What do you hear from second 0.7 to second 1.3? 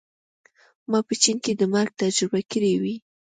ما په